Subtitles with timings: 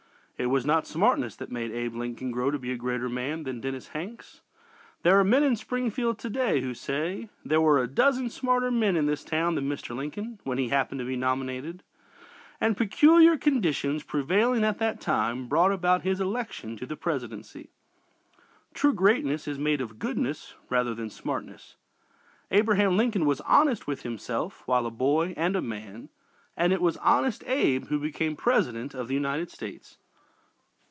[0.37, 3.61] It was not "smartness" that made Abe Lincoln grow to be a greater man than
[3.61, 4.41] Dennis Hanks.
[5.03, 8.97] There are men in Springfield to day who say, "There were a dozen smarter men
[8.97, 9.95] in this town than Mr.
[9.95, 11.83] Lincoln when he happened to be nominated,
[12.59, 17.69] and peculiar conditions prevailing at that time brought about his election to the presidency!"
[18.73, 21.75] True greatness is made of goodness rather than smartness.
[22.49, 26.09] Abraham Lincoln was honest with himself while a boy and a man,
[26.57, 29.99] and it was "Honest Abe" who became President of the United States.